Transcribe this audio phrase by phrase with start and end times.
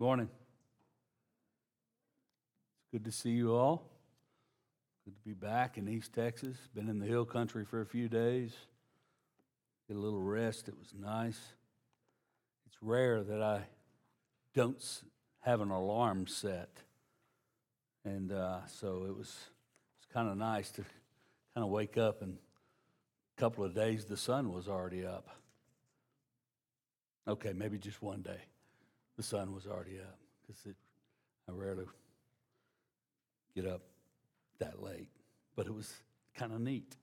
[0.00, 0.30] Morning.
[2.78, 3.82] It's good to see you all.
[5.04, 6.56] Good to be back in East Texas.
[6.74, 8.50] Been in the hill country for a few days.
[9.88, 10.68] Get a little rest.
[10.68, 11.38] It was nice.
[12.66, 13.64] It's rare that I
[14.54, 14.82] don't
[15.40, 16.70] have an alarm set.
[18.02, 20.82] And uh, so it was, it was kind of nice to
[21.54, 22.38] kind of wake up and
[23.36, 25.28] a couple of days the sun was already up.
[27.28, 28.40] Okay, maybe just one day
[29.20, 30.74] the sun was already up because
[31.46, 31.84] I rarely
[33.54, 33.82] get up
[34.60, 35.10] that late,
[35.54, 35.92] but it was
[36.34, 36.96] kind of neat.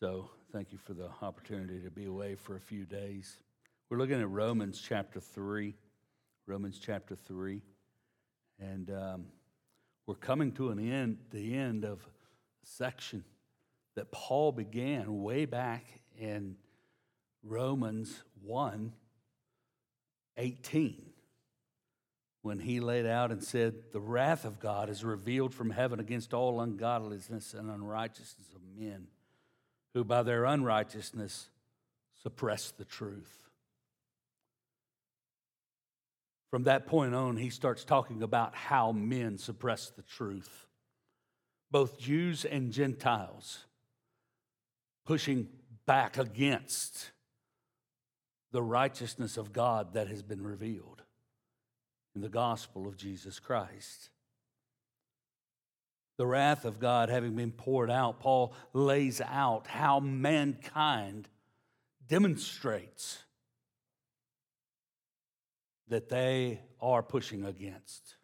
[0.00, 3.36] So, thank you for the opportunity to be away for a few days.
[3.88, 5.76] We're looking at Romans chapter 3.
[6.48, 7.62] Romans chapter 3.
[8.58, 9.26] And um,
[10.08, 13.22] we're coming to an end, the end of a section
[13.94, 15.84] that Paul began way back
[16.18, 16.56] in
[17.44, 18.92] Romans 1
[20.40, 21.02] 18
[22.42, 26.32] when he laid out and said, The wrath of God is revealed from heaven against
[26.32, 29.06] all ungodliness and unrighteousness of men
[29.94, 31.50] who by their unrighteousness
[32.22, 33.38] suppress the truth.
[36.50, 40.66] From that point on, he starts talking about how men suppress the truth,
[41.70, 43.66] both Jews and Gentiles,
[45.06, 45.48] pushing
[45.86, 47.10] back against
[48.52, 51.02] the righteousness of God that has been revealed
[52.14, 54.10] in the gospel of Jesus Christ.
[56.18, 61.28] The wrath of God having been poured out, Paul lays out how mankind
[62.08, 63.22] demonstrates
[65.88, 68.16] that they are pushing against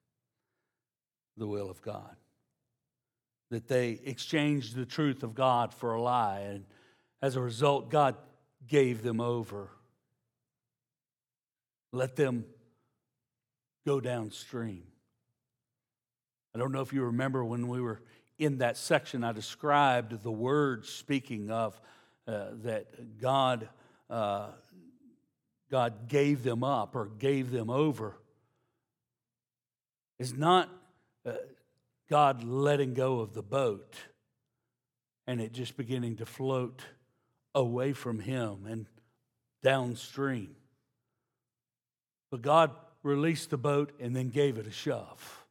[1.36, 2.16] the will of God.
[3.50, 6.64] That they exchanged the truth of God for a lie, and
[7.22, 8.16] as a result, God
[8.66, 9.70] gave them over
[11.96, 12.44] let them
[13.86, 14.84] go downstream.
[16.54, 18.00] I don't know if you remember when we were
[18.38, 21.80] in that section, I described the words speaking of
[22.28, 23.68] uh, that God,
[24.10, 24.48] uh,
[25.70, 28.16] God gave them up or gave them over.
[30.18, 30.70] Is not
[31.24, 31.32] uh,
[32.08, 33.96] God letting go of the boat
[35.26, 36.82] and it just beginning to float
[37.54, 38.86] away from Him and
[39.62, 40.56] downstream.
[42.36, 42.70] But God
[43.02, 45.46] released the boat and then gave it a shove.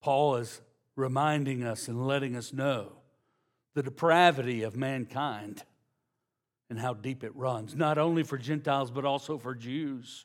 [0.00, 0.62] Paul is
[0.96, 2.92] reminding us and letting us know
[3.74, 5.62] the depravity of mankind
[6.70, 10.24] and how deep it runs, not only for Gentiles, but also for Jews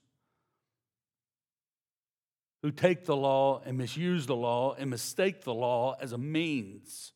[2.61, 7.11] who take the law and misuse the law and mistake the law as a means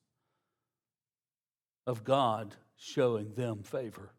[1.86, 4.12] of God showing them favor.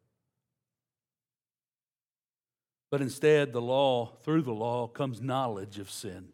[2.91, 6.29] But instead, the law, through the law, comes knowledge of sin.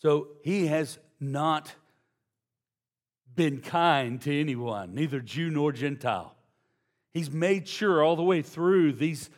[0.00, 1.74] So he has not
[3.34, 6.34] been kind to anyone, neither Jew nor Gentile.
[7.12, 9.30] He's made sure all the way through these,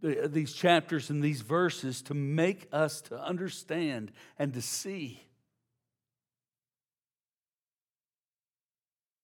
[0.00, 5.22] these chapters and these verses to make us to understand and to see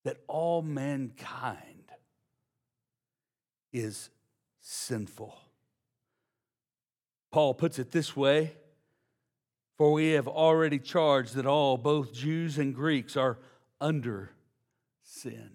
[0.05, 1.91] that all mankind
[3.73, 4.11] is
[4.67, 5.39] sinful.
[7.31, 8.55] Paul puts it this way
[9.77, 13.39] For we have already charged that all, both Jews and Greeks, are
[13.81, 14.31] under
[15.03, 15.51] sin.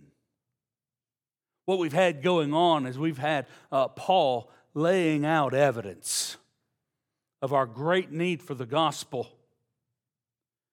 [1.66, 6.38] What we've had going on is we've had uh, Paul laying out evidence
[7.42, 9.30] of our great need for the gospel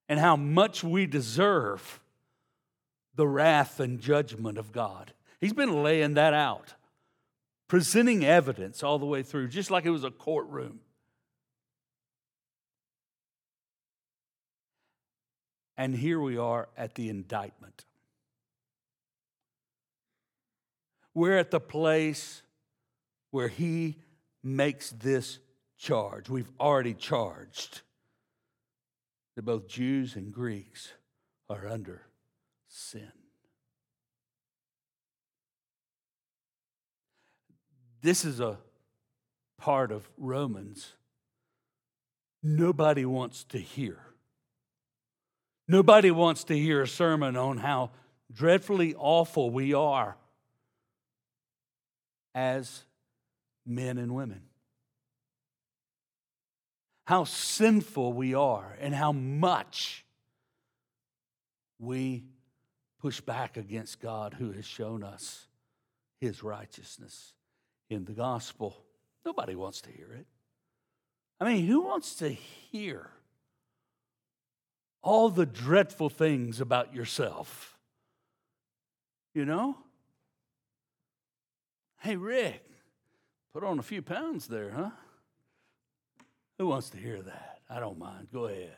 [0.09, 2.01] and how much we deserve
[3.15, 5.13] the wrath and judgment of God.
[5.41, 6.75] He's been laying that out,
[7.69, 10.81] presenting evidence all the way through, just like it was a courtroom.
[15.77, 17.85] And here we are at the indictment.
[21.13, 22.43] We're at the place
[23.31, 23.97] where he
[24.43, 25.39] makes this
[25.79, 26.29] charge.
[26.29, 27.83] We've already charged
[29.35, 30.93] that both Jews and Greeks
[31.49, 32.03] are under
[32.69, 33.13] sin.
[38.03, 38.59] This is a
[39.59, 40.93] part of Romans
[42.43, 43.99] nobody wants to hear.
[45.69, 47.91] Nobody wants to hear a sermon on how
[48.33, 50.17] dreadfully awful we are
[52.35, 52.85] as
[53.65, 54.43] men and women.
[57.07, 60.05] How sinful we are and how much
[61.79, 62.25] we
[63.01, 65.47] push back against God who has shown us
[66.21, 67.33] his righteousness
[67.89, 68.77] in the gospel.
[69.25, 70.27] Nobody wants to hear it.
[71.41, 73.11] I mean, who wants to hear
[75.03, 77.77] all the dreadful things about yourself?
[79.35, 79.77] You know?
[82.01, 82.65] Hey, Rick,
[83.53, 84.91] put on a few pounds there, huh?
[86.59, 87.61] Who wants to hear that?
[87.69, 88.29] I don't mind.
[88.33, 88.77] Go ahead.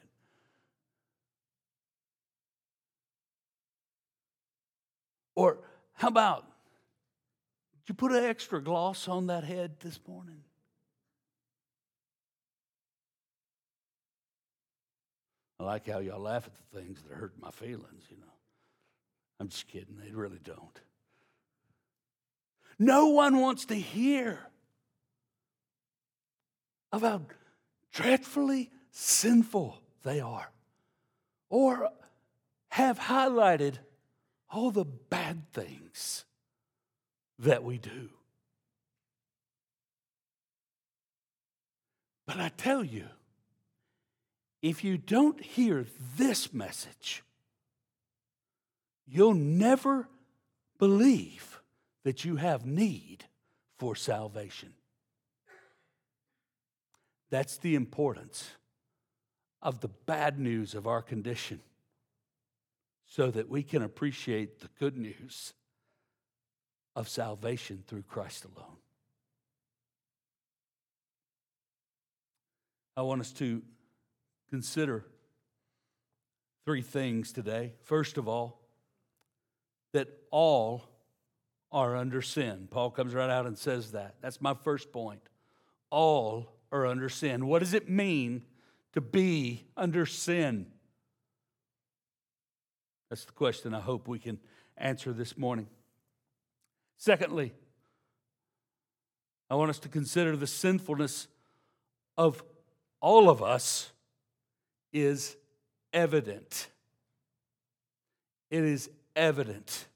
[5.36, 5.58] Or
[5.94, 6.44] how about,
[7.88, 10.42] you put an extra gloss on that head this morning?
[15.60, 18.32] I like how y'all laugh at the things that hurt my feelings, you know.
[19.40, 20.80] I'm just kidding, they really don't.
[22.78, 24.38] No one wants to hear
[26.92, 27.22] about
[27.92, 30.50] dreadfully sinful they are
[31.50, 31.90] or
[32.68, 33.74] have highlighted
[34.50, 36.24] all the bad things
[37.38, 38.10] that we do.
[42.26, 43.06] But I tell you,
[44.60, 45.86] if you don't hear
[46.16, 47.22] this message,
[49.06, 50.08] you'll never
[50.78, 51.60] believe
[52.04, 53.24] that you have need
[53.78, 54.74] for salvation.
[57.30, 58.50] That's the importance
[59.62, 61.60] of the bad news of our condition
[63.06, 65.54] so that we can appreciate the good news
[66.98, 68.76] of salvation through Christ alone.
[72.96, 73.62] I want us to
[74.50, 75.04] consider
[76.64, 77.74] three things today.
[77.84, 78.60] First of all,
[79.92, 80.88] that all
[81.70, 82.66] are under sin.
[82.68, 84.16] Paul comes right out and says that.
[84.20, 85.20] That's my first point.
[85.90, 87.46] All are under sin.
[87.46, 88.42] What does it mean
[88.94, 90.66] to be under sin?
[93.08, 94.40] That's the question I hope we can
[94.76, 95.68] answer this morning.
[96.98, 97.54] Secondly,
[99.48, 101.28] I want us to consider the sinfulness
[102.18, 102.42] of
[103.00, 103.90] all of us
[104.92, 105.36] is
[105.92, 106.68] evident.
[108.50, 109.86] It is evident.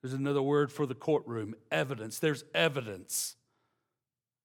[0.00, 2.18] There's another word for the courtroom evidence.
[2.18, 3.36] There's evidence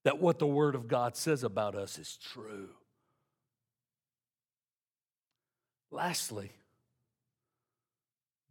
[0.03, 2.69] that what the Word of God says about us is true.
[5.91, 6.51] Lastly,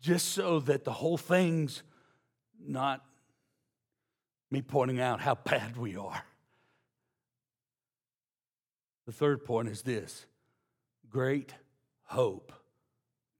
[0.00, 1.82] just so that the whole thing's
[2.60, 3.04] not
[4.50, 6.22] me pointing out how bad we are.
[9.06, 10.26] The third point is this
[11.08, 11.54] great
[12.04, 12.52] hope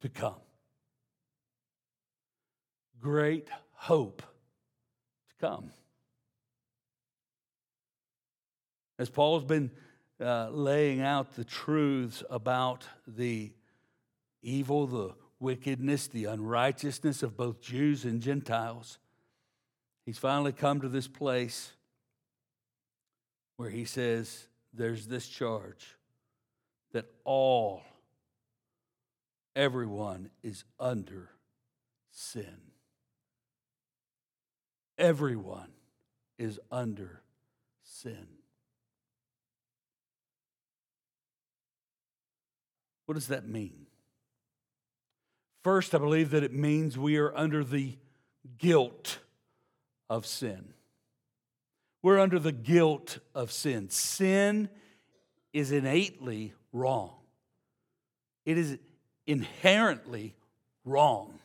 [0.00, 0.40] to come.
[3.00, 5.70] Great hope to come.
[8.98, 9.70] As Paul's been
[10.20, 13.52] uh, laying out the truths about the
[14.42, 18.98] evil, the wickedness, the unrighteousness of both Jews and Gentiles,
[20.08, 21.70] he's finally come to this place
[23.58, 25.98] where he says, There's this charge
[26.92, 27.82] that all,
[29.54, 31.28] everyone is under
[32.10, 32.56] sin.
[34.96, 35.72] Everyone
[36.38, 37.20] is under
[37.82, 38.28] sin.
[43.04, 43.84] What does that mean?
[45.62, 47.98] First, I believe that it means we are under the
[48.56, 49.18] guilt
[50.08, 50.74] of sin.
[52.02, 53.90] We're under the guilt of sin.
[53.90, 54.68] Sin
[55.52, 57.14] is innately wrong,
[58.44, 58.78] it is
[59.26, 60.34] inherently
[60.84, 61.38] wrong.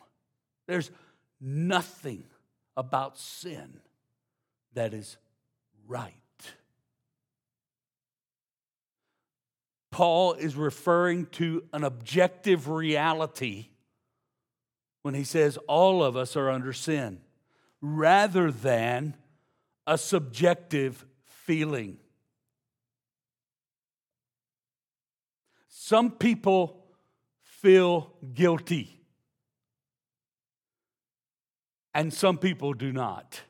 [0.67, 0.91] There's
[1.41, 2.23] nothing
[2.77, 3.79] about sin
[4.73, 5.17] that is
[5.87, 6.13] right.
[9.91, 13.67] Paul is referring to an objective reality
[15.03, 17.21] when he says all of us are under sin,
[17.83, 19.13] rather than
[19.85, 21.97] a subjective feeling.
[25.67, 26.85] Some people
[27.41, 29.01] feel guilty,
[31.93, 33.41] and some people do not.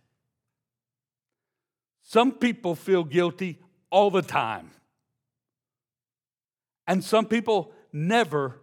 [2.02, 3.60] Some people feel guilty
[3.92, 4.72] all the time.
[6.88, 8.62] And some people never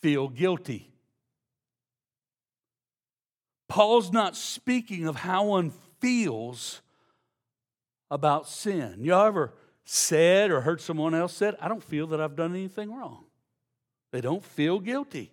[0.00, 0.92] feel guilty.
[3.68, 6.80] Paul's not speaking of how one feels
[8.10, 9.04] about sin.
[9.04, 9.52] Y'all ever
[9.84, 13.24] said or heard someone else said, I don't feel that I've done anything wrong.
[14.12, 15.32] They don't feel guilty.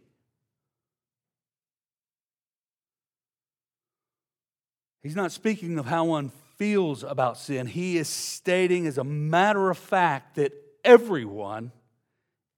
[5.02, 7.68] He's not speaking of how one feels about sin.
[7.68, 10.52] He is stating, as a matter of fact, that
[10.84, 11.72] everyone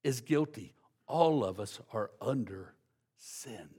[0.03, 0.74] is guilty.
[1.07, 2.74] All of us are under
[3.17, 3.69] sin.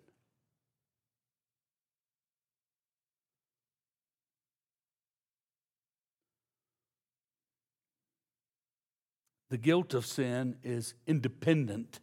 [9.51, 12.01] The guilt of sin is independent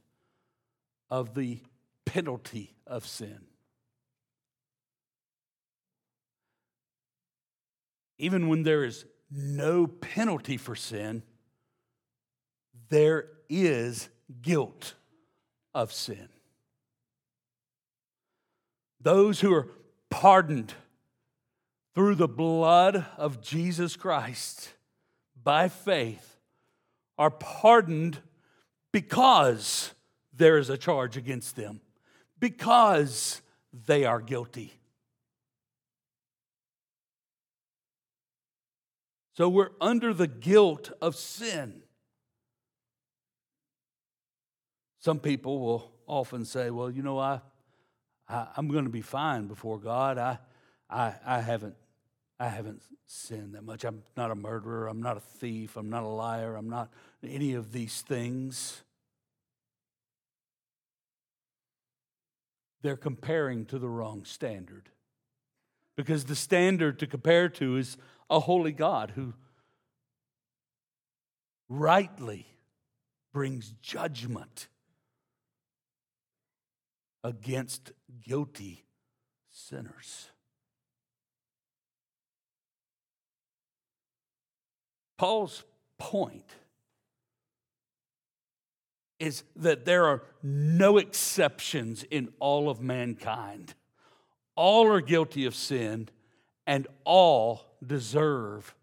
[1.10, 1.60] of the
[2.06, 3.46] penalty of sin.
[8.18, 11.24] Even when there is no penalty for sin,
[12.90, 14.10] there is
[14.42, 14.94] guilt
[15.74, 16.30] of sin.
[19.02, 19.68] Those who are
[20.10, 20.74] pardoned
[21.94, 24.72] through the blood of Jesus Christ
[25.44, 26.35] by faith
[27.18, 28.20] are pardoned
[28.92, 29.94] because
[30.34, 31.82] there is a charge against them,
[32.40, 33.42] because
[33.86, 34.74] they are guilty.
[39.36, 41.84] So we're under the guilt of sin.
[45.00, 47.42] Some people will often say, well, you know, I,
[48.30, 50.18] I, am going to be fine before God.
[50.18, 50.40] I,
[50.90, 51.76] I, I, haven't,
[52.40, 53.86] I haven't sinned that much.
[53.86, 54.88] I'm not a murderer.
[54.88, 55.78] I'm not a thief.
[55.78, 56.56] I'm not a liar.
[56.56, 56.92] I'm not
[57.24, 58.84] any of these things.
[62.82, 64.90] They're comparing to the wrong standard.
[65.96, 67.98] Because the standard to compare to is
[68.30, 69.34] a holy God who
[71.70, 72.48] rightly
[73.32, 74.68] brings judgment
[77.24, 78.86] against guilty
[79.52, 80.30] sinners.
[85.18, 85.64] Paul's
[85.98, 86.56] point
[89.20, 93.74] is that there are no exceptions in all of mankind.
[94.56, 96.10] All are guilty of sin
[96.68, 98.76] and all deserve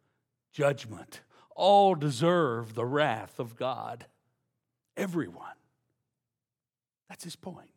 [0.52, 1.20] judgment.
[1.54, 4.06] All deserve the wrath of God.
[4.96, 5.46] Everyone.
[7.08, 7.70] That's his point.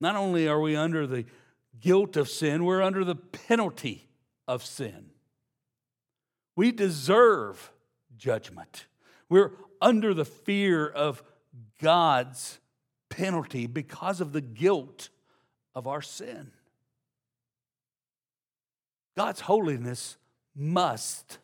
[0.00, 1.24] Not only are we under the
[1.80, 4.08] guilt of sin, we're under the penalty
[4.46, 5.11] of sin.
[6.56, 7.72] We deserve
[8.16, 8.86] judgment.
[9.28, 11.22] We're under the fear of
[11.80, 12.58] God's
[13.08, 15.08] penalty because of the guilt
[15.74, 16.52] of our sin.
[19.16, 20.16] God's holiness
[20.54, 21.38] must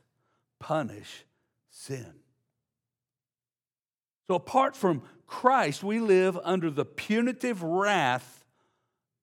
[0.58, 1.24] punish
[1.70, 2.14] sin.
[4.26, 8.44] So, apart from Christ, we live under the punitive wrath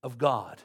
[0.03, 0.61] of God.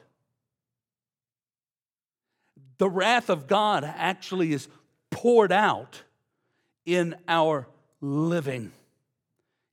[2.77, 4.67] The wrath of God actually is
[5.11, 6.01] poured out
[6.85, 7.67] in our
[8.01, 8.71] living.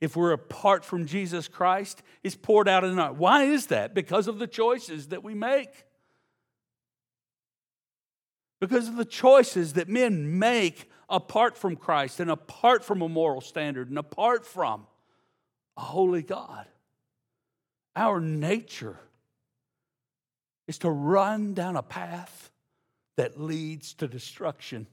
[0.00, 3.12] If we're apart from Jesus Christ, it's poured out in our.
[3.12, 3.94] Why is that?
[3.94, 5.86] Because of the choices that we make.
[8.60, 13.40] Because of the choices that men make apart from Christ and apart from a moral
[13.40, 14.86] standard and apart from
[15.76, 16.66] a holy God.
[17.96, 18.98] Our nature
[20.66, 22.50] is to run down a path
[23.16, 24.86] that leads to destruction.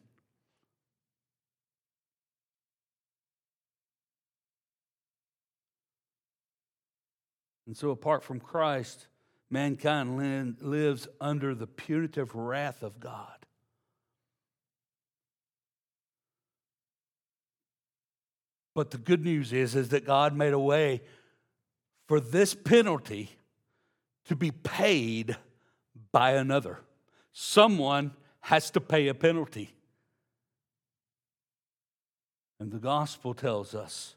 [7.68, 9.08] And so, apart from Christ,
[9.50, 13.46] mankind lives under the punitive wrath of God.
[18.76, 21.02] But the good news is, is that God made a way
[22.08, 23.32] for this penalty
[24.26, 25.38] to be paid
[26.12, 26.82] by another.
[27.32, 29.74] Someone has to pay a penalty.
[32.60, 34.16] And the gospel tells us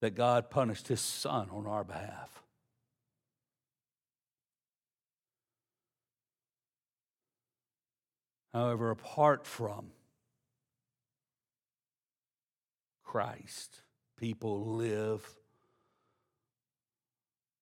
[0.00, 2.42] that God punished his son on our behalf.
[8.52, 9.88] However, apart from
[13.04, 13.82] Christ,
[14.18, 15.26] people live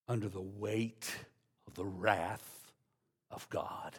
[0.07, 1.11] under the weight
[1.67, 2.73] of the wrath
[3.31, 3.99] of God.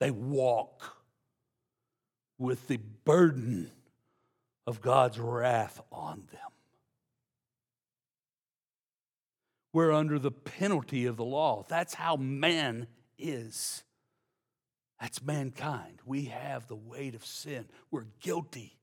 [0.00, 0.96] They walk
[2.38, 3.70] with the burden
[4.68, 6.40] of God's wrath on them.
[9.72, 11.64] We're under the penalty of the law.
[11.70, 12.86] That's how man
[13.18, 13.82] is.
[15.00, 16.00] That's mankind.
[16.04, 17.64] We have the weight of sin.
[17.90, 18.76] We're guilty.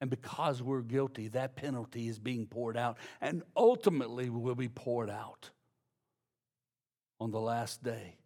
[0.00, 5.10] And because we're guilty, that penalty is being poured out and ultimately will be poured
[5.10, 5.50] out
[7.20, 8.16] on the last day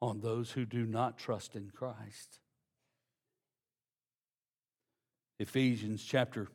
[0.00, 2.38] on those who do not trust in Christ.
[5.38, 6.48] Ephesians chapter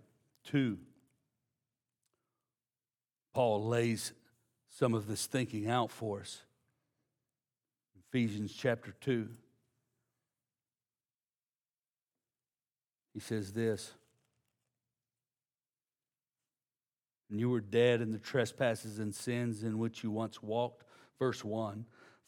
[0.46, 0.78] 2,
[3.34, 4.12] Paul lays
[4.70, 6.42] some of this thinking out for us.
[8.08, 9.30] Ephesians chapter 2.
[13.14, 13.94] He says this
[17.30, 20.84] And you were dead in the trespasses and sins in which you once walked.
[21.20, 21.86] Verse 1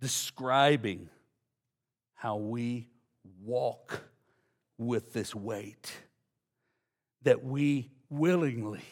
[0.00, 1.08] describing
[2.14, 2.88] how we
[3.44, 4.02] walk
[4.76, 5.92] with this weight,
[7.22, 8.84] that we willingly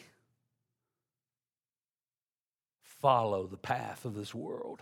[2.81, 4.81] follow the path of this world.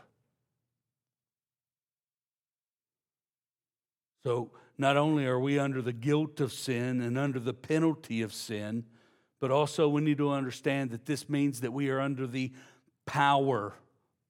[4.23, 8.33] So, not only are we under the guilt of sin and under the penalty of
[8.33, 8.85] sin,
[9.39, 12.51] but also we need to understand that this means that we are under the
[13.05, 13.75] power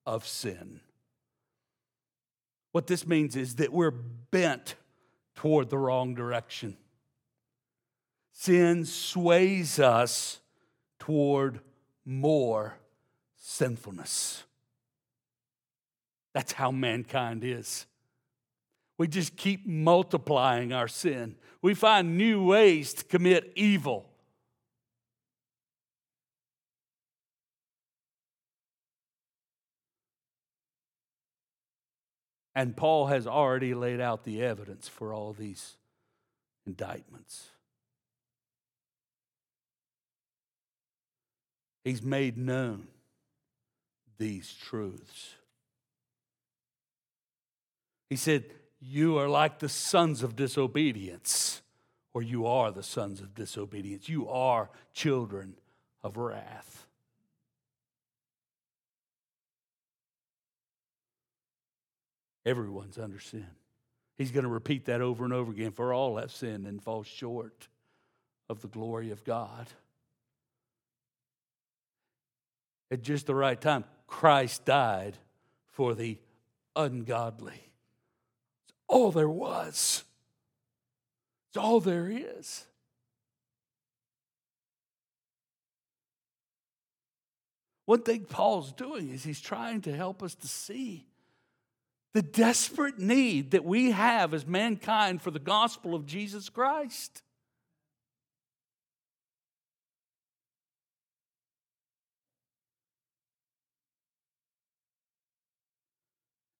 [0.05, 0.81] of sin.
[2.75, 4.75] What this means is that we're bent
[5.33, 6.75] toward the wrong direction.
[8.33, 10.41] Sin sways us
[10.99, 11.61] toward
[12.03, 12.77] more
[13.37, 14.43] sinfulness.
[16.33, 17.85] That's how mankind is.
[18.97, 21.37] We just keep multiplying our sin.
[21.61, 24.09] We find new ways to commit evil.
[32.55, 35.75] And Paul has already laid out the evidence for all these
[36.65, 37.49] indictments.
[41.83, 42.87] He's made known
[44.17, 45.35] these truths.
[48.09, 48.45] He said,
[48.79, 51.61] You are like the sons of disobedience,
[52.13, 54.07] or you are the sons of disobedience.
[54.07, 55.55] You are children
[56.01, 56.84] of wrath.
[62.45, 63.47] Everyone's under sin.
[64.17, 67.03] He's going to repeat that over and over again, for all have sinned and fall
[67.03, 67.67] short
[68.47, 69.67] of the glory of God.
[72.91, 75.17] At just the right time, Christ died
[75.67, 76.17] for the
[76.75, 77.71] ungodly.
[78.67, 80.03] It's all there was,
[81.49, 82.65] it's all there is.
[87.85, 91.05] One thing Paul's doing is he's trying to help us to see
[92.15, 97.21] the desperate need that we have as mankind for the gospel of Jesus Christ.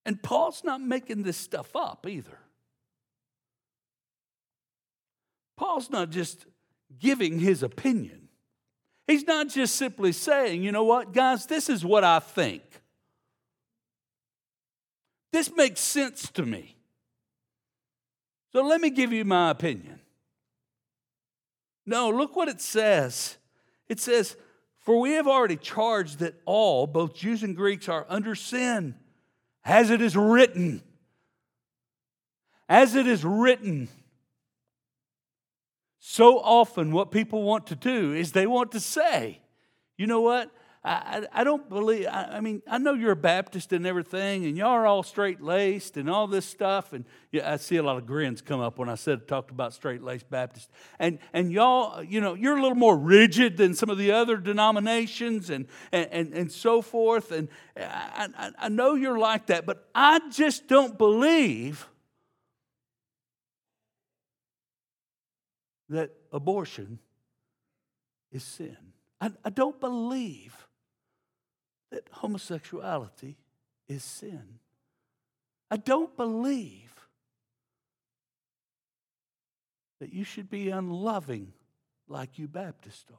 [0.05, 2.37] And Paul's not making this stuff up either.
[5.55, 6.45] Paul's not just
[6.99, 8.27] giving his opinion.
[9.07, 12.61] He's not just simply saying, you know what, guys, this is what I think.
[15.35, 16.77] This makes sense to me.
[18.53, 19.99] So let me give you my opinion.
[21.85, 23.35] No, look what it says.
[23.89, 24.37] It says,
[24.79, 28.95] For we have already charged that all, both Jews and Greeks, are under sin,
[29.65, 30.81] as it is written.
[32.69, 33.89] As it is written.
[35.99, 39.41] So often, what people want to do is they want to say,
[39.97, 40.49] you know what?
[40.87, 44.55] I, I, don't believe, I, I, mean, I know you're a Baptist and everything, and
[44.55, 46.93] y'all are all straight laced and all this stuff.
[46.93, 49.73] And yeah, I see a lot of grins come up when I said, talked about
[49.73, 50.69] straight laced Baptist.
[50.99, 54.37] And, and y'all, you know, you're a little more rigid than some of the other
[54.37, 57.31] denominations and, and, and, and so forth.
[57.31, 61.89] And I, I, I know you're like that, but I just don't believe
[65.89, 66.99] that abortion
[68.31, 68.77] is sin.
[69.19, 70.67] I, I don't believe
[71.91, 73.37] that homosexuality
[73.87, 74.59] is sin.
[75.69, 76.93] I don't believe
[79.99, 81.53] that you should be unloving
[82.07, 83.17] like you Baptists are.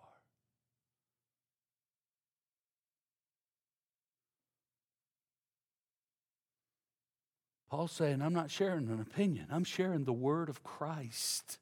[7.68, 11.58] Paul's saying, I'm not sharing an opinion, I'm sharing the word of Christ.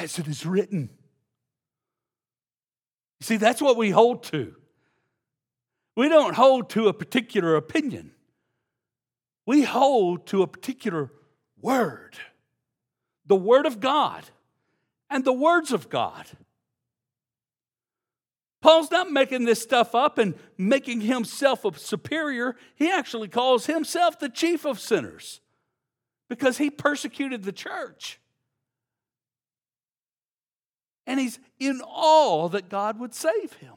[0.00, 0.90] As it is written.
[3.20, 4.54] See, that's what we hold to.
[5.96, 8.12] We don't hold to a particular opinion,
[9.46, 11.10] we hold to a particular
[11.60, 12.18] word
[13.28, 14.24] the Word of God
[15.10, 16.26] and the words of God.
[18.60, 22.56] Paul's not making this stuff up and making himself a superior.
[22.74, 25.40] He actually calls himself the chief of sinners
[26.28, 28.18] because he persecuted the church.
[31.08, 33.72] And he's in awe that God would save him.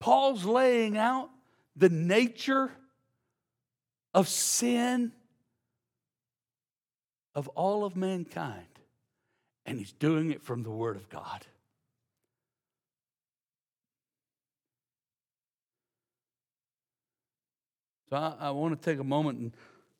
[0.00, 1.28] Paul's laying out
[1.76, 2.72] the nature
[4.14, 5.12] of sin
[7.34, 8.64] of all of mankind,
[9.66, 11.44] and he's doing it from the Word of God.
[18.08, 19.52] So I, I want to take a moment and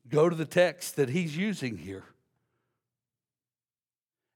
[0.09, 2.05] go to the text that he's using here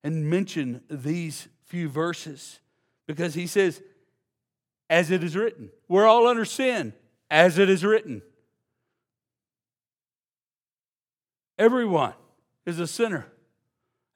[0.03, 2.61] and mention these few verses
[3.07, 3.83] because he says,
[4.89, 6.95] as it is written, we're all under sin,
[7.31, 8.23] as it is written.
[11.59, 12.15] Everyone
[12.65, 13.27] is a sinner.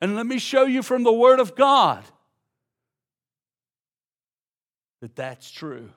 [0.01, 2.05] And let me show you from the Word of God
[5.01, 5.91] that that's true.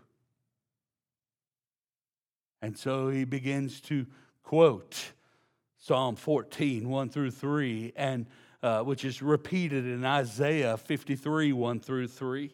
[2.62, 4.08] And so he begins to
[4.44, 5.12] quote
[5.86, 8.26] Psalm 14, 1 through 3, and
[8.64, 12.52] uh, which is repeated in Isaiah 53, 1 through 3.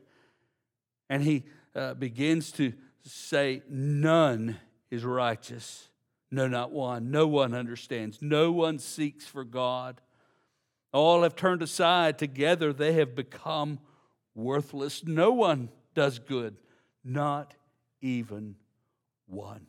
[1.10, 4.58] And he uh, begins to say, None
[4.90, 5.88] is righteous.
[6.30, 7.10] No, not one.
[7.10, 8.18] No one understands.
[8.22, 10.02] No one seeks for God.
[10.92, 12.18] All have turned aside.
[12.18, 13.80] Together they have become
[14.36, 15.06] worthless.
[15.06, 16.58] No one does good,
[17.06, 17.54] not
[18.02, 18.56] even
[19.26, 19.68] one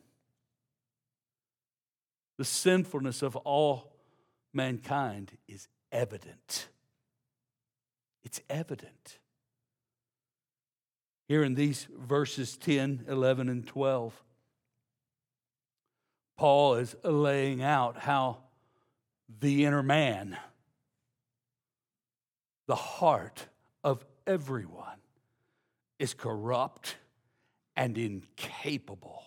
[2.37, 3.93] the sinfulness of all
[4.53, 6.69] mankind is evident.
[8.23, 9.19] It's evident.
[11.27, 14.23] Here in these verses 10, 11, and 12,
[16.37, 18.39] Paul is laying out how
[19.39, 20.37] the inner man,
[22.67, 23.47] the heart
[23.83, 24.99] of everyone,
[25.99, 26.97] is corrupt
[27.75, 29.23] and incapable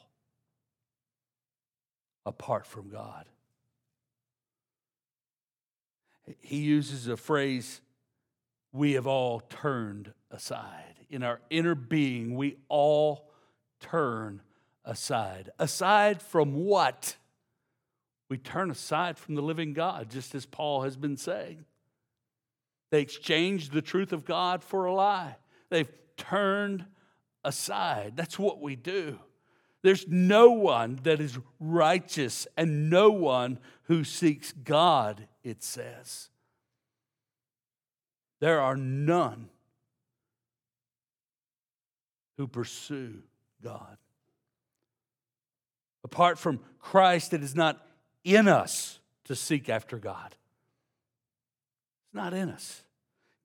[2.27, 3.25] apart from God.
[6.41, 7.81] He uses a phrase,
[8.73, 10.97] we have all turned aside.
[11.09, 13.31] In our inner being, we all
[13.81, 14.43] turn
[14.85, 15.51] aside.
[15.59, 17.17] Aside from what?
[18.29, 21.65] We turn aside from the living God, just as Paul has been saying.
[22.91, 25.37] They exchanged the truth of God for a lie.
[25.71, 26.87] They've turned
[27.45, 28.15] aside.
[28.17, 29.21] That's what we do.
[29.87, 36.29] There's no one that is righteous and no one who seeks God, it says.
[38.41, 39.49] There are none
[42.37, 43.23] who pursue
[43.63, 43.97] God.
[46.03, 47.87] Apart from Christ, it is not
[48.25, 50.35] in us to seek after God.
[52.07, 52.83] It's not in us.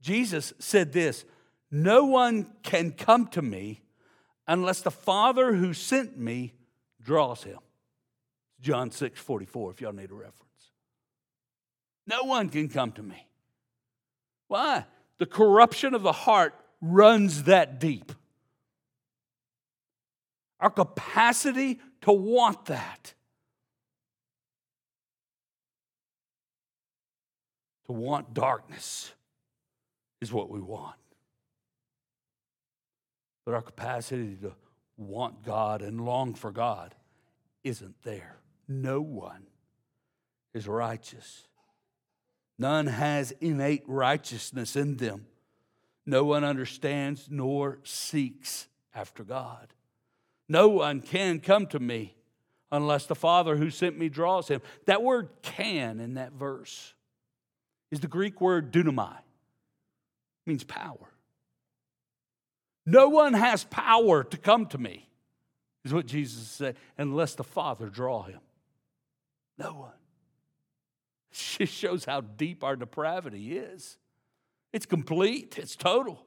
[0.01, 1.23] Jesus said this
[1.69, 3.84] No one can come to me
[4.52, 6.54] unless the Father who sent me
[7.02, 7.60] draws him.
[8.60, 10.42] John 6 44, if y'all need a reference.
[12.06, 13.28] No one can come to me.
[14.48, 14.86] Why?
[15.20, 18.12] The corruption of the heart runs that deep.
[20.60, 23.14] Our capacity to want that,
[27.86, 29.12] to want darkness,
[30.20, 30.96] is what we want.
[33.52, 34.54] But our capacity to
[34.96, 36.96] want God and long for God
[37.66, 38.38] isn't there.
[38.66, 39.44] No one
[40.54, 41.50] is righteous.
[42.58, 45.26] None has innate righteousness in them.
[46.06, 49.74] No one understands nor seeks after God.
[50.48, 52.16] No one can come to me
[52.72, 54.62] unless the Father who sent me draws him.
[54.86, 56.94] That word can in that verse
[57.92, 59.18] is the Greek word dunamai.
[59.18, 61.11] It means power.
[62.86, 65.08] No one has power to come to me,
[65.86, 68.39] is what Jesus said, unless the Father draw him.
[69.58, 69.91] No one.
[71.32, 73.98] It just shows how deep our depravity is.
[74.74, 76.26] It's complete, it's total.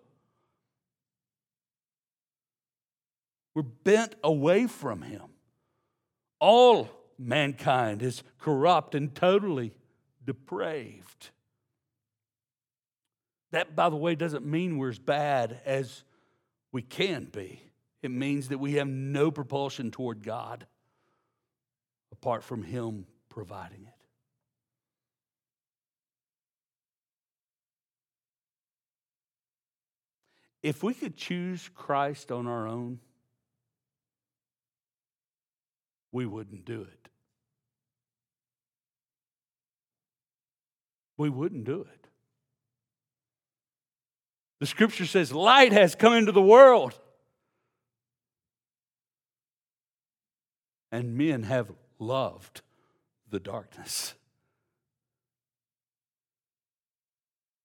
[3.55, 5.23] We're bent away from Him.
[6.41, 9.77] All mankind is corrupt and totally
[10.25, 11.31] depraved.
[13.53, 16.03] That, by the way, doesn't mean we're as bad as
[16.75, 17.63] we can be.
[18.03, 20.67] It means that we have no propulsion toward God
[22.11, 23.95] apart from Him providing it.
[30.65, 32.99] If we could choose Christ on our own,
[36.11, 37.09] we wouldn't do it.
[41.17, 42.04] We wouldn't do it.
[44.61, 46.99] The scripture says, Light has come into the world.
[50.93, 52.63] And men have loved
[53.29, 54.15] the darkness.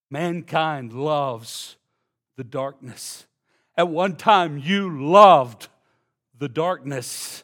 [0.10, 1.78] Mankind loves
[2.38, 3.28] the darkness.
[3.78, 5.68] At one time, you loved
[6.38, 7.44] the darkness.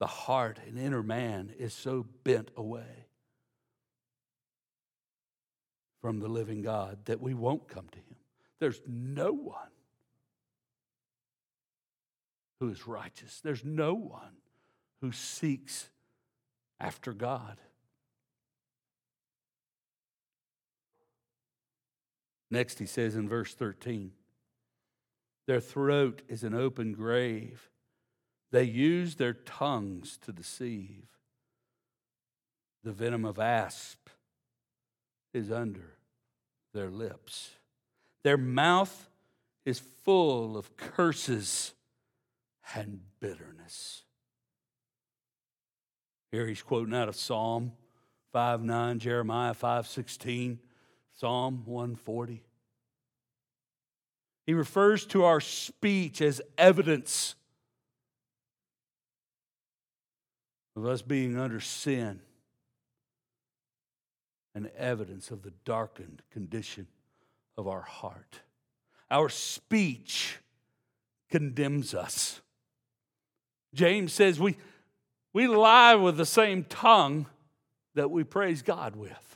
[0.00, 3.03] The heart and inner man is so bent away
[6.04, 8.16] from the living God that we won't come to him.
[8.60, 9.56] There's no one
[12.60, 14.36] who is righteous, there's no one
[15.00, 15.88] who seeks
[16.78, 17.56] after God.
[22.50, 24.12] Next, he says in verse 13,
[25.46, 27.70] their throat is an open grave.
[28.52, 31.06] They use their tongues to deceive.
[32.82, 34.10] The venom of asp
[35.32, 35.93] is under
[36.74, 37.50] their lips.
[38.22, 39.08] Their mouth
[39.64, 41.72] is full of curses
[42.74, 44.02] and bitterness.
[46.30, 47.72] Here he's quoting out of Psalm
[48.32, 50.58] 5 9, Jeremiah 5 16.
[51.16, 52.42] Psalm 140.
[54.46, 57.36] He refers to our speech as evidence
[60.76, 62.20] of us being under sin
[64.54, 66.86] and evidence of the darkened condition
[67.56, 68.40] of our heart.
[69.10, 70.38] Our speech
[71.30, 72.40] condemns us.
[73.74, 74.56] James says we,
[75.32, 77.26] we lie with the same tongue
[77.94, 79.34] that we praise God with.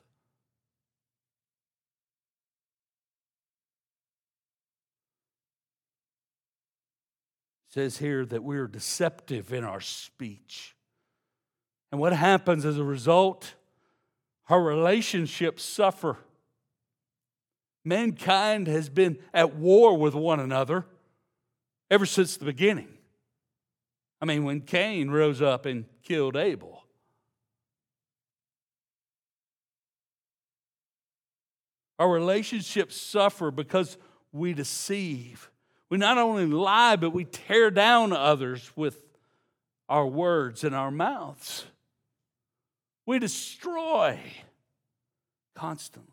[7.79, 10.75] says here that we're deceptive in our speech.
[11.93, 13.55] And what happens as a result?
[14.49, 16.17] Our relationships suffer.
[17.85, 20.87] Mankind has been at war with one another
[21.91, 22.89] ever since the beginning.
[24.21, 26.85] I mean, when Cain rose up and killed Abel.
[31.99, 33.99] Our relationships suffer because
[34.33, 35.51] we deceive.
[35.91, 39.03] We not only lie, but we tear down others with
[39.89, 41.65] our words and our mouths.
[43.09, 44.21] We destroy
[45.55, 46.13] constantly.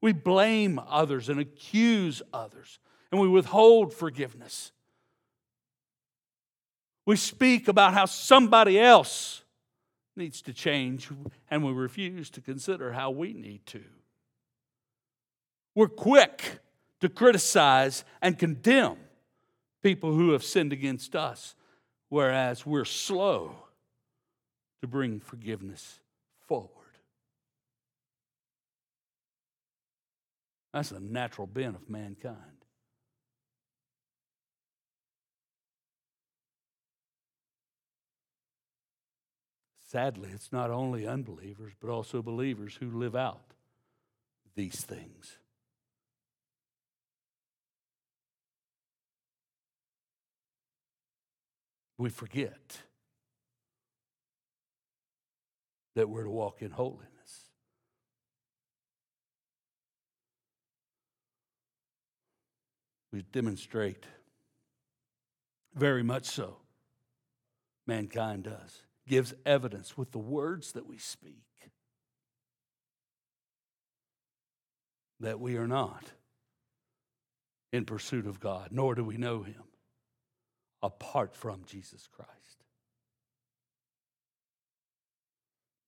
[0.00, 2.78] We blame others and accuse others,
[3.10, 4.70] and we withhold forgiveness.
[7.04, 9.42] We speak about how somebody else
[10.14, 11.08] needs to change,
[11.50, 13.82] and we refuse to consider how we need to.
[15.74, 16.60] We're quick
[17.00, 18.98] to criticize and condemn
[19.82, 21.56] people who have sinned against us,
[22.10, 23.56] whereas we're slow
[24.82, 25.98] to bring forgiveness
[26.48, 26.70] forward.
[30.72, 32.36] That's a natural bent of mankind.
[39.86, 43.54] Sadly, it's not only unbelievers, but also believers who live out
[44.54, 45.38] these things.
[51.98, 52.78] we forget
[55.98, 57.08] that we're to walk in holiness.
[63.12, 64.06] We demonstrate
[65.74, 66.58] very much so.
[67.84, 68.82] Mankind does.
[69.08, 71.42] Gives evidence with the words that we speak
[75.18, 76.12] that we are not
[77.72, 79.64] in pursuit of God, nor do we know Him
[80.80, 82.37] apart from Jesus Christ.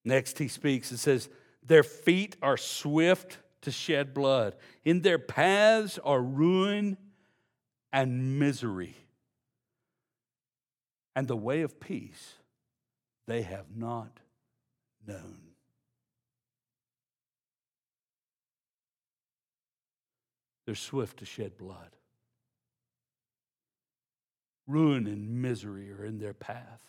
[0.05, 1.29] Next, he speaks and says,
[1.65, 6.97] Their feet are swift to shed blood, in their paths are ruin
[7.93, 8.97] and misery.
[11.15, 12.35] And the way of peace
[13.27, 14.21] they have not
[15.07, 15.39] known.
[20.65, 21.91] They're swift to shed blood
[24.71, 26.81] ruin and misery are in their path.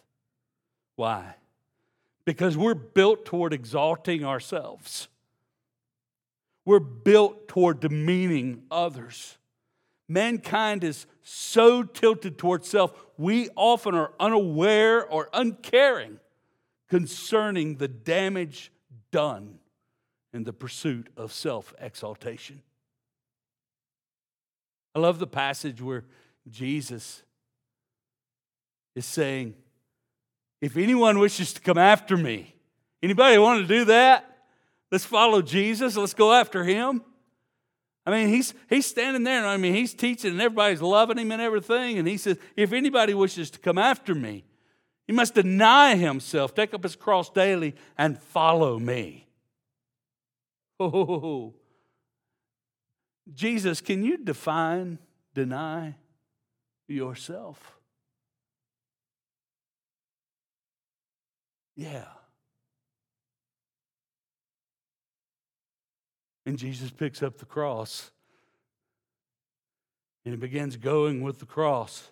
[0.96, 1.36] Why?
[2.26, 5.08] Because we're built toward exalting ourselves.
[6.66, 9.38] We're built toward demeaning others.
[10.08, 16.20] Mankind is so tilted toward self, we often are unaware or uncaring
[16.90, 18.72] concerning the damage
[19.12, 19.60] done
[20.34, 22.62] in the pursuit of self exaltation.
[24.94, 26.04] I love the passage where
[26.50, 27.24] Jesus
[28.96, 29.56] is saying,
[30.62, 32.56] if anyone wishes to come after me,
[33.02, 34.28] anybody want to do that?
[34.92, 35.98] Let's follow Jesus.
[35.98, 37.02] Let's go after him.
[38.06, 41.32] I mean, he's, he's standing there, and I mean, he's teaching, and everybody's loving him
[41.32, 41.98] and everything.
[41.98, 44.44] And he says, If anybody wishes to come after me,
[45.08, 49.28] he must deny himself, take up his cross daily, and follow me.
[50.80, 51.54] Oh,
[53.34, 54.98] Jesus, can you define,
[55.34, 55.96] deny
[56.88, 57.81] yourself?
[61.76, 62.06] Yeah.
[66.46, 68.12] And Jesus picks up the cross
[70.26, 72.10] and he begins going with the cross.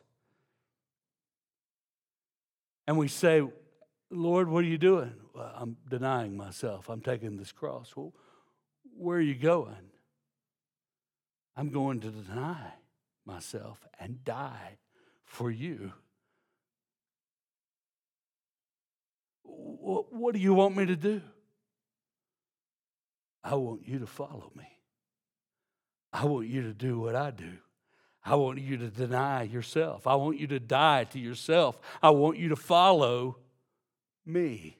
[2.87, 3.43] And we say,
[4.09, 5.13] Lord, what are you doing?
[5.35, 6.89] Well, I'm denying myself.
[6.89, 7.93] I'm taking this cross.
[7.95, 8.13] Well,
[8.97, 9.91] where are you going?
[11.55, 12.73] I'm going to deny
[13.25, 14.77] myself and die
[15.23, 15.93] for you.
[19.51, 21.21] What do you want me to do?
[23.43, 24.67] I want you to follow me.
[26.11, 27.53] I want you to do what I do.
[28.23, 30.05] I want you to deny yourself.
[30.05, 31.79] I want you to die to yourself.
[32.01, 33.37] I want you to follow
[34.25, 34.77] me.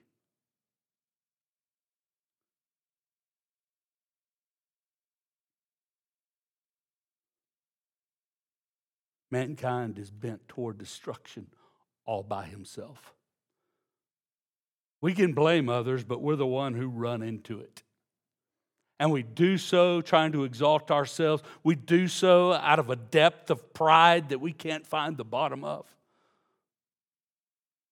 [9.31, 11.47] Mankind is bent toward destruction
[12.05, 13.13] all by himself.
[15.01, 17.83] We can blame others, but we're the one who run into it.
[18.99, 21.41] And we do so trying to exalt ourselves.
[21.63, 25.63] We do so out of a depth of pride that we can't find the bottom
[25.63, 25.85] of,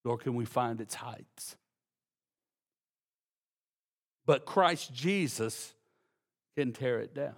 [0.04, 1.56] nor can we find its heights.
[4.26, 5.74] But Christ Jesus
[6.58, 7.36] can tear it down.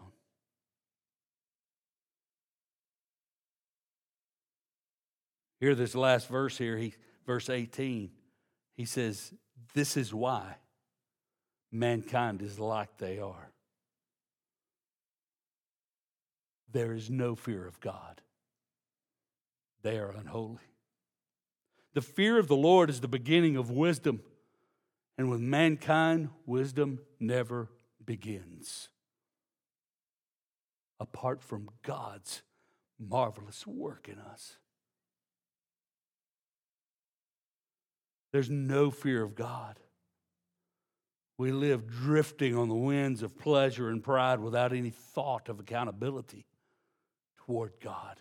[5.60, 6.94] Hear this last verse here, he,
[7.28, 8.10] verse 18.
[8.76, 9.34] He says,
[9.74, 10.56] This is why
[11.72, 13.52] mankind is like they are.
[16.72, 18.22] There is no fear of God,
[19.82, 20.60] they are unholy.
[21.94, 24.22] The fear of the Lord is the beginning of wisdom,
[25.18, 27.70] and with mankind, wisdom never
[28.06, 28.90] begins.
[31.00, 32.44] Apart from God's
[33.00, 34.58] marvelous work in us.
[38.32, 39.80] There's no fear of God.
[41.38, 46.46] We live drifting on the winds of pleasure and pride without any thought of accountability
[47.46, 48.20] toward God.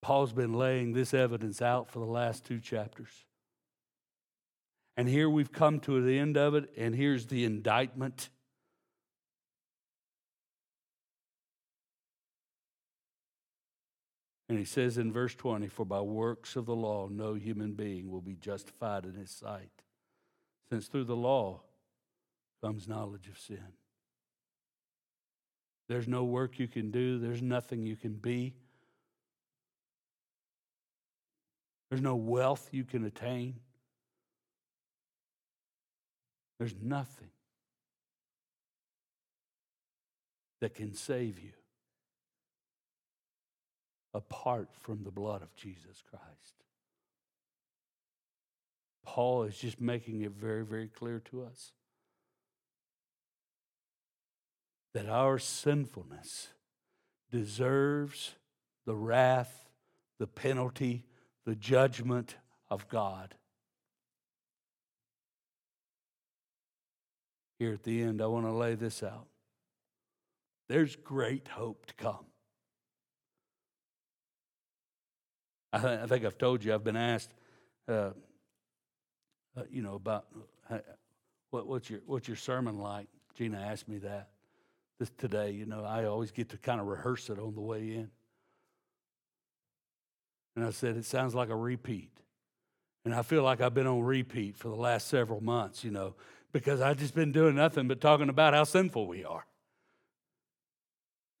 [0.00, 3.24] Paul's been laying this evidence out for the last two chapters.
[4.96, 8.28] And here we've come to the end of it, and here's the indictment
[14.54, 18.08] And he says in verse 20, For by works of the law, no human being
[18.08, 19.82] will be justified in his sight,
[20.70, 21.62] since through the law
[22.62, 23.72] comes knowledge of sin.
[25.88, 28.54] There's no work you can do, there's nothing you can be,
[31.90, 33.58] there's no wealth you can attain,
[36.60, 37.30] there's nothing
[40.60, 41.50] that can save you
[44.14, 46.54] apart from the blood of Jesus Christ.
[49.04, 51.72] Paul is just making it very, very clear to us
[54.94, 56.48] that our sinfulness
[57.30, 58.36] deserves
[58.86, 59.66] the wrath,
[60.18, 61.04] the penalty,
[61.44, 62.36] the judgment
[62.70, 63.34] of God.
[67.58, 69.26] Here at the end, I want to lay this out.
[70.68, 72.26] There's great hope to come.
[75.74, 77.34] I, th- I think I've told you, I've been asked,
[77.88, 78.10] uh,
[79.56, 80.26] uh, you know, about
[80.70, 80.78] uh,
[81.50, 83.08] what, what's, your, what's your sermon like?
[83.34, 84.28] Gina asked me that
[85.00, 85.50] this today.
[85.50, 88.08] You know, I always get to kind of rehearse it on the way in.
[90.54, 92.12] And I said, it sounds like a repeat.
[93.04, 96.14] And I feel like I've been on repeat for the last several months, you know,
[96.52, 99.44] because I've just been doing nothing but talking about how sinful we are.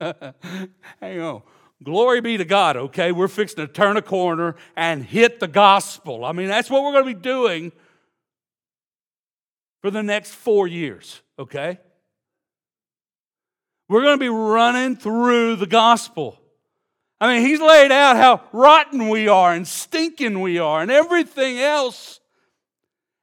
[1.00, 1.42] Hang on.
[1.84, 3.12] Glory be to God, okay?
[3.12, 6.24] We're fixing to turn a corner and hit the gospel.
[6.24, 7.72] I mean, that's what we're going to be doing
[9.82, 11.78] for the next four years, okay?
[13.88, 16.40] We're going to be running through the gospel.
[17.20, 21.58] I mean, he's laid out how rotten we are and stinking we are and everything
[21.58, 22.18] else.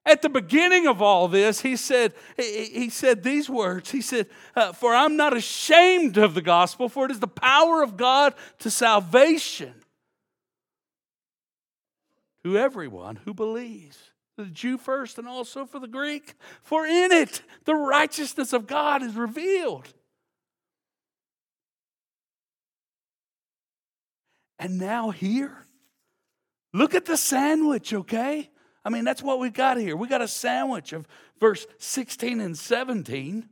[0.06, 3.92] At the beginning of all this, he said, he said these words.
[3.92, 7.84] He said, uh, For I'm not ashamed of the gospel, for it is the power
[7.84, 9.74] of God to salvation
[12.44, 14.12] to everyone who believes.
[14.38, 16.34] The Jew first and also for the Greek.
[16.64, 19.88] For in it the righteousness of God is revealed.
[24.58, 25.66] And now here,
[26.72, 28.51] look at the sandwich, okay?
[28.84, 29.96] I mean, that's what we got here.
[29.96, 31.08] We got a sandwich of
[31.40, 33.48] verse 16 and 17.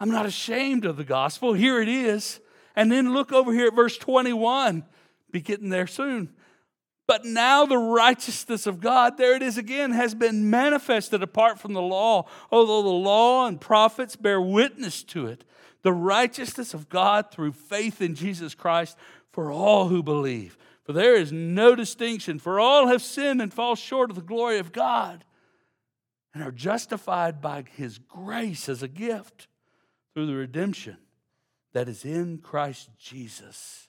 [0.00, 1.52] I'm not ashamed of the gospel.
[1.52, 2.40] Here it is.
[2.74, 4.84] And then look over here at verse 21.
[5.30, 6.32] Be getting there soon.
[7.06, 11.74] But now the righteousness of God, there it is again, has been manifested apart from
[11.74, 15.44] the law, although the law and prophets bear witness to it.
[15.82, 18.96] The righteousness of God through faith in Jesus Christ
[19.32, 20.56] for all who believe.
[20.84, 24.58] For there is no distinction, for all have sinned and fall short of the glory
[24.58, 25.24] of God
[26.34, 29.48] and are justified by his grace as a gift
[30.12, 30.96] through the redemption
[31.72, 33.88] that is in Christ Jesus,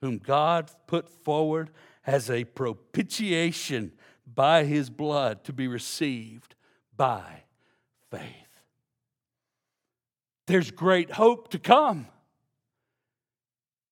[0.00, 1.70] whom God put forward
[2.06, 3.92] as a propitiation
[4.26, 6.54] by his blood to be received
[6.96, 7.42] by
[8.10, 8.22] faith.
[10.46, 12.06] There's great hope to come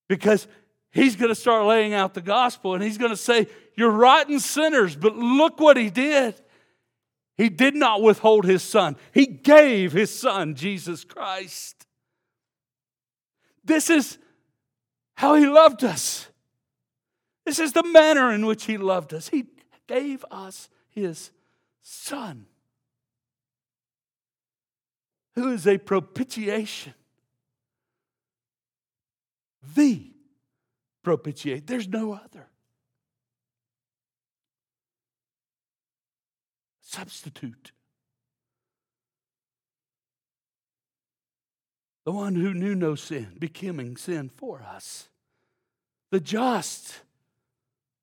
[0.09, 0.47] because
[0.93, 4.39] he's going to start laying out the gospel and he's going to say, You're rotten
[4.39, 6.41] sinners, but look what he did.
[7.37, 11.87] He did not withhold his son, he gave his son, Jesus Christ.
[13.65, 14.19] This is
[15.15, 16.29] how he loved us.
[17.45, 19.29] This is the manner in which he loved us.
[19.29, 19.47] He
[19.87, 21.31] gave us his
[21.83, 22.47] son,
[25.35, 26.95] who is a propitiation.
[29.75, 30.12] The
[31.03, 31.67] propitiate.
[31.67, 32.49] There's no other.
[36.81, 37.73] Substitute.
[42.05, 45.09] The one who knew no sin, becoming sin for us.
[46.11, 47.01] The just,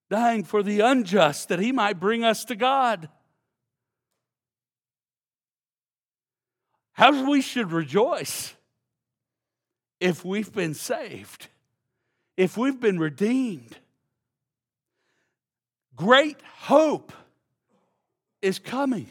[0.09, 3.09] dying for the unjust, that he might bring us to God.
[6.93, 8.55] How we should rejoice
[9.99, 11.47] if we've been saved
[12.39, 13.77] if we've been redeemed,
[15.93, 17.11] great hope
[18.41, 19.07] is coming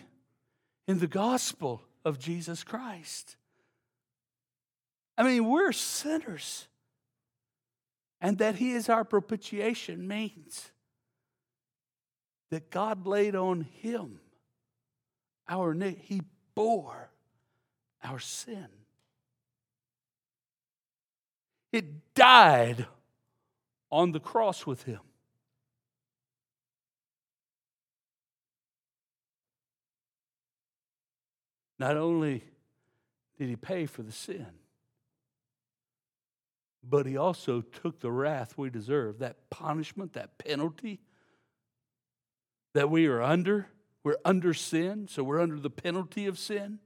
[0.86, 3.36] in the gospel of Jesus Christ.
[5.18, 6.68] I mean, we're sinners.
[8.18, 10.70] And that He is our propitiation means
[12.50, 14.20] that God laid on Him
[15.46, 16.22] our He
[16.54, 17.10] bore
[18.02, 18.68] our sin.
[21.72, 22.86] It died
[23.90, 25.00] on the cross with him.
[31.78, 32.44] Not only
[33.38, 34.46] did he pay for the sin,
[36.82, 41.00] but he also took the wrath we deserve, that punishment, that penalty
[42.74, 43.68] that we are under.
[44.04, 46.78] We're under sin, so we're under the penalty of sin.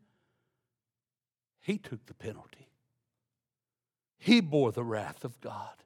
[1.60, 2.68] He took the penalty,
[4.18, 5.82] he bore the wrath of God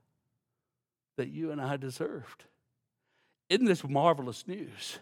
[1.16, 2.44] that you and I deserved.
[3.48, 4.98] Isn't this marvelous news?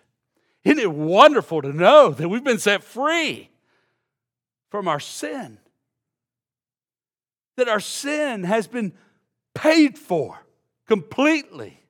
[0.64, 3.50] Isn't it wonderful to know that we've been set free
[4.70, 5.58] from our sin?
[7.56, 8.92] That our sin has been
[9.54, 10.38] paid for
[10.86, 11.80] completely.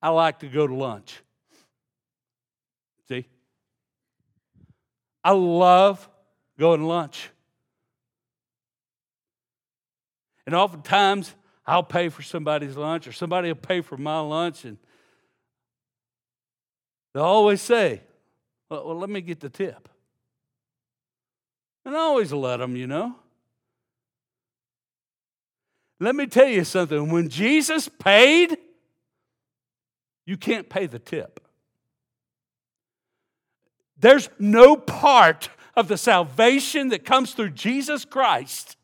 [0.00, 1.20] I like to go to lunch.
[3.08, 3.26] See?
[5.24, 6.08] I love
[6.58, 7.30] going to lunch.
[10.46, 11.34] And oftentimes,
[11.66, 14.64] I'll pay for somebody's lunch or somebody will pay for my lunch.
[14.64, 14.78] And
[17.12, 18.00] they'll always say,
[18.70, 19.88] well, well, let me get the tip.
[21.84, 23.16] And I always let them, you know.
[26.00, 27.10] Let me tell you something.
[27.10, 28.56] When Jesus paid,
[30.26, 31.40] you can't pay the tip.
[33.98, 38.76] There's no part of the salvation that comes through Jesus Christ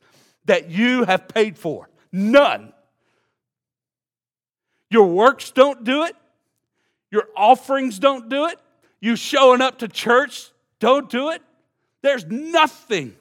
[0.44, 1.88] that you have paid for.
[2.12, 2.72] None.
[4.90, 6.14] Your works don't do it.
[7.10, 8.60] Your offerings don't do it.
[9.00, 11.42] You showing up to church don't do it.
[12.02, 13.16] There's nothing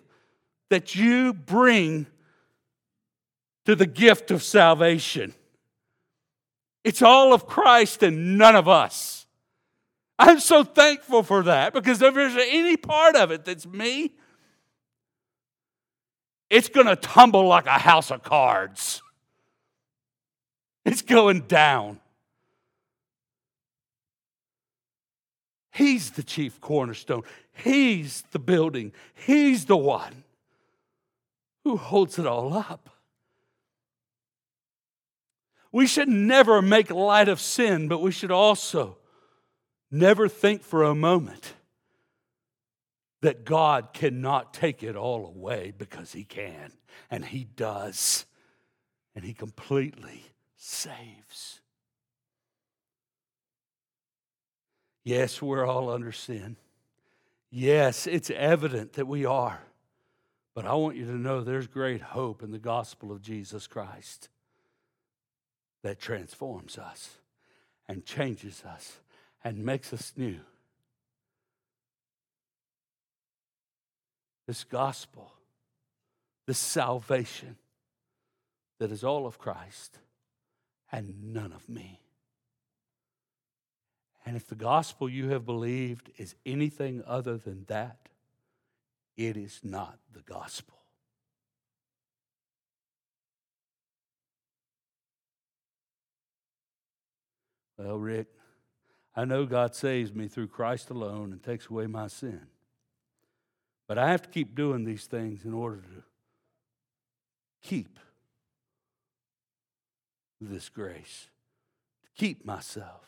[0.69, 2.05] that you bring
[3.65, 5.34] to the gift of salvation.
[6.84, 9.22] It's all of Christ and none of us.
[10.20, 14.14] I'm so thankful for that because if there's any part of it that's me,
[16.49, 19.01] it's going to tumble like a house of cards.
[20.86, 21.99] It's going down.
[25.72, 27.24] He's the chief cornerstone.
[27.51, 28.91] He's the building.
[29.16, 30.24] He's the one
[31.64, 32.89] who holds it all up.
[35.72, 38.97] We should never make light of sin, but we should also
[39.95, 41.53] Never think for a moment
[43.21, 46.73] that God cannot take it all away because He can,
[47.11, 48.25] and He does,
[49.13, 50.23] and He completely
[50.57, 51.61] saves.
[55.03, 56.55] Yes, we're all under sin.
[57.51, 59.61] Yes, it's evident that we are.
[60.55, 64.29] But I want you to know there's great hope in the gospel of Jesus Christ
[65.83, 67.17] that transforms us
[67.87, 68.97] and changes us
[69.43, 70.39] and makes us new.
[74.47, 75.33] This gospel,
[76.45, 77.57] this salvation
[78.79, 79.99] that is all of Christ
[80.91, 81.99] and none of me.
[84.25, 87.97] And if the gospel you have believed is anything other than that,
[89.17, 90.77] it is not the gospel.
[97.77, 98.27] Well, Rick,
[99.16, 102.41] I know God saves me through Christ alone and takes away my sin.
[103.88, 106.03] But I have to keep doing these things in order to
[107.61, 107.99] keep
[110.41, 111.28] this grace,
[112.03, 113.01] to keep myself.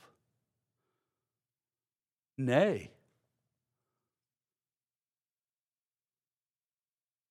[2.38, 2.92] Nay,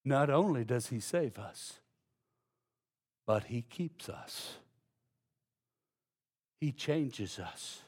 [0.03, 1.79] not only does He save us,
[3.25, 4.55] but He keeps us.
[6.59, 7.81] He changes us.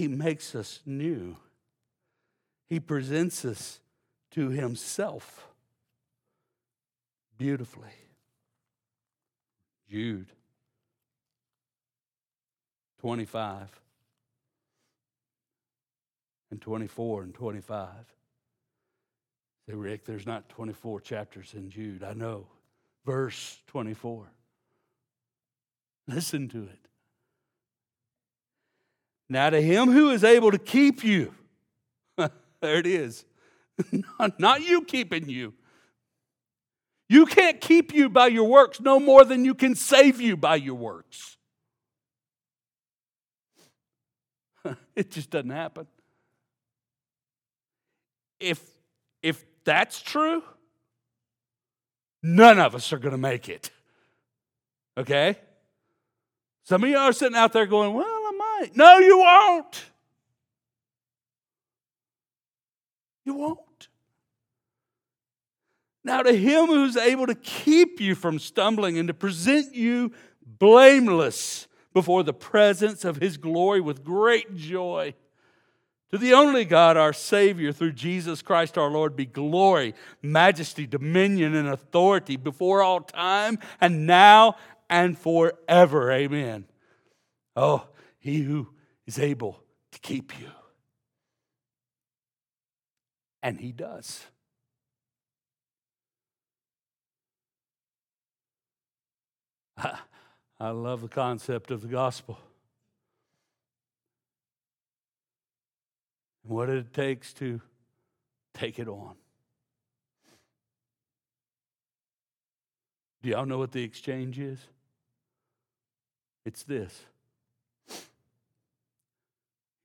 [0.00, 1.36] He makes us new.
[2.70, 3.80] He presents us
[4.30, 5.46] to Himself
[7.36, 7.92] beautifully.
[9.90, 10.28] Jude
[13.00, 13.68] 25
[16.50, 17.86] and 24 and 25.
[19.68, 22.02] Say, Rick, there's not 24 chapters in Jude.
[22.02, 22.46] I know.
[23.04, 24.32] Verse 24.
[26.08, 26.89] Listen to it.
[29.30, 31.32] Now, to him who is able to keep you,
[32.18, 32.30] there
[32.62, 33.24] it is.
[34.38, 35.54] not, you keeping you.
[37.08, 40.56] You can't keep you by your works no more than you can save you by
[40.56, 41.36] your works.
[44.96, 45.86] it just doesn't happen.
[48.40, 48.60] If,
[49.22, 50.42] if that's true,
[52.20, 53.70] none of us are going to make it.
[54.98, 55.38] Okay?
[56.64, 58.19] Some of you are sitting out there going, Well,
[58.60, 58.76] I might.
[58.76, 59.84] No, you won't.
[63.24, 63.88] You won't.
[66.02, 70.12] Now, to him who's able to keep you from stumbling and to present you
[70.44, 75.14] blameless before the presence of his glory with great joy.
[76.10, 81.54] To the only God, our Savior, through Jesus Christ our Lord, be glory, majesty, dominion,
[81.54, 84.56] and authority before all time and now
[84.88, 86.10] and forever.
[86.10, 86.64] Amen.
[87.54, 87.86] Oh,
[88.20, 88.68] he who
[89.06, 90.46] is able to keep you.
[93.42, 94.26] And he does.
[100.60, 102.38] I love the concept of the gospel.
[106.44, 107.62] And what it takes to
[108.52, 109.14] take it on.
[113.22, 114.58] Do y'all know what the exchange is?
[116.44, 117.04] It's this.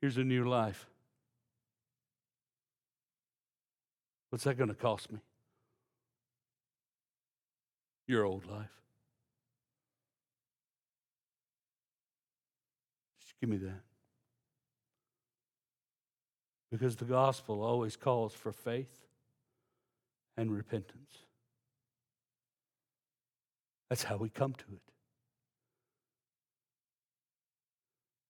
[0.06, 0.88] Here's a new life.
[4.30, 5.18] What's that going to cost me?
[8.08, 8.70] Your old life.
[13.20, 13.82] Just give me that.
[16.72, 19.08] Because the gospel always calls for faith
[20.38, 21.18] and repentance.
[23.90, 24.95] That's how we come to it.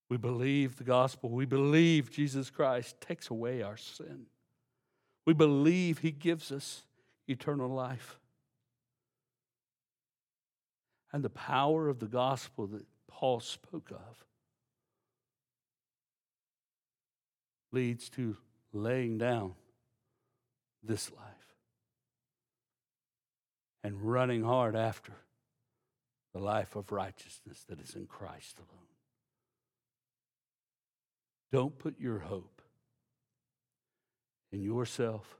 [0.10, 1.30] We believe the gospel.
[1.30, 4.28] We believe Jesus Christ takes away our sin.
[5.26, 6.84] We believe he gives us
[7.28, 8.20] eternal life.
[11.12, 14.26] And the power of the gospel that Paul spoke of
[17.72, 18.38] leads to
[18.74, 19.54] laying down
[20.84, 21.56] this life
[23.84, 25.14] and running hard after
[26.34, 28.95] the life of righteousness that is in Christ alone.
[31.56, 32.62] Don't put your hope
[34.52, 35.38] in yourself,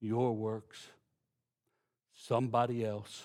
[0.00, 0.86] your works,
[2.14, 3.24] somebody else.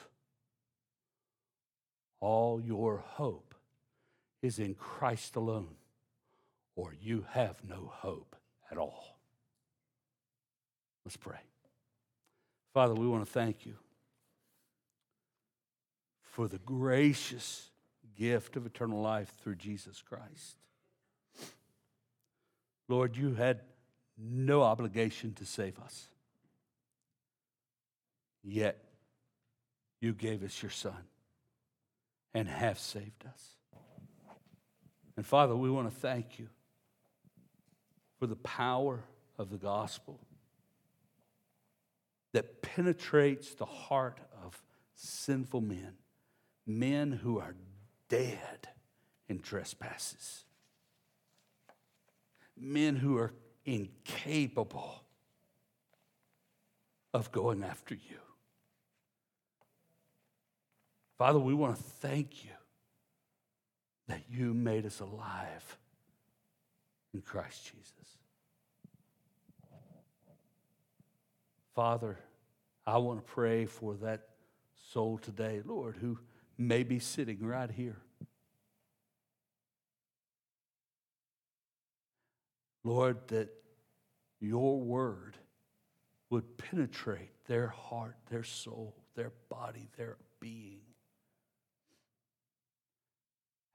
[2.19, 3.53] All your hope
[4.41, 5.75] is in Christ alone
[6.75, 8.35] or you have no hope
[8.71, 9.19] at all.
[11.05, 11.37] Let's pray.
[12.73, 13.75] Father, we want to thank you
[16.23, 17.69] for the gracious
[18.17, 20.57] gift of eternal life through Jesus Christ.
[22.87, 23.61] Lord, you had
[24.17, 26.07] no obligation to save us,
[28.43, 28.83] yet
[29.99, 31.07] you gave us your Son
[32.33, 33.49] and have saved us.
[35.17, 36.49] And Father, we want to thank you
[38.19, 39.03] for the power
[39.37, 40.19] of the gospel
[42.33, 44.61] that penetrates the heart of
[44.95, 45.93] sinful men,
[46.67, 47.55] men who are
[48.09, 48.67] dead
[49.27, 50.43] in trespasses,
[52.57, 53.33] men who are
[53.65, 55.03] incapable
[57.13, 58.17] of going after you.
[61.17, 62.51] Father, we want to thank you
[64.07, 65.77] that you made us alive
[67.13, 68.17] in Christ Jesus.
[71.73, 72.19] Father,
[72.85, 74.27] I want to pray for that
[74.91, 76.19] soul today, Lord, who
[76.57, 77.97] may be sitting right here.
[82.85, 83.49] Lord, that
[84.39, 85.37] your word
[86.29, 90.81] would penetrate their heart, their soul, their body, their being.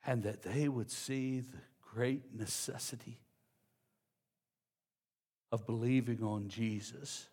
[0.07, 1.59] And that they would see the
[1.93, 3.19] great necessity
[5.51, 7.27] of believing on Jesus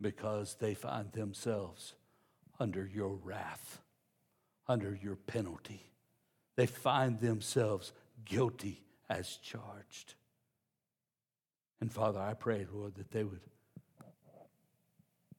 [0.00, 1.94] because they find themselves
[2.60, 3.80] under your wrath,
[4.68, 5.86] under your penalty.
[6.56, 7.92] They find themselves
[8.24, 10.14] guilty as charged.
[11.80, 13.40] And Father, I pray, Lord, that they would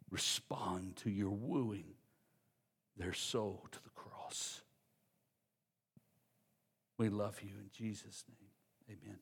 [0.10, 1.96] respond to your wooing
[2.98, 4.62] their soul to the cross.
[6.98, 8.98] We love you in Jesus' name.
[9.04, 9.18] Amen.